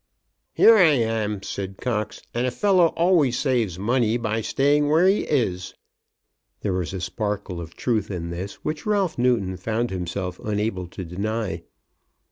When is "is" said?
5.27-5.75